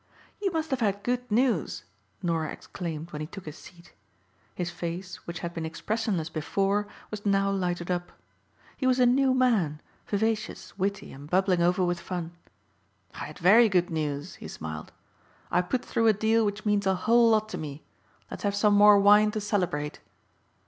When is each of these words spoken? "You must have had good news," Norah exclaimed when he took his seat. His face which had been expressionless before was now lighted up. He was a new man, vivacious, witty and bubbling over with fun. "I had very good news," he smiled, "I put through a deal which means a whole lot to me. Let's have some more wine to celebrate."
"You 0.41 0.49
must 0.51 0.71
have 0.71 0.79
had 0.79 1.03
good 1.03 1.31
news," 1.31 1.83
Norah 2.23 2.51
exclaimed 2.51 3.11
when 3.11 3.19
he 3.21 3.27
took 3.27 3.45
his 3.45 3.55
seat. 3.55 3.93
His 4.55 4.71
face 4.71 5.17
which 5.27 5.41
had 5.41 5.53
been 5.53 5.63
expressionless 5.63 6.27
before 6.27 6.87
was 7.11 7.23
now 7.23 7.51
lighted 7.51 7.91
up. 7.91 8.11
He 8.75 8.87
was 8.87 8.97
a 8.97 9.05
new 9.05 9.35
man, 9.35 9.79
vivacious, 10.07 10.75
witty 10.75 11.11
and 11.13 11.29
bubbling 11.29 11.61
over 11.61 11.85
with 11.85 11.99
fun. 11.99 12.31
"I 13.13 13.25
had 13.25 13.37
very 13.37 13.69
good 13.69 13.91
news," 13.91 14.33
he 14.41 14.47
smiled, 14.47 14.91
"I 15.51 15.61
put 15.61 15.85
through 15.85 16.07
a 16.07 16.13
deal 16.13 16.45
which 16.47 16.65
means 16.65 16.87
a 16.87 16.95
whole 17.05 17.29
lot 17.29 17.47
to 17.49 17.59
me. 17.59 17.83
Let's 18.31 18.41
have 18.41 18.55
some 18.55 18.73
more 18.73 18.97
wine 18.97 19.29
to 19.29 19.39
celebrate." 19.39 19.99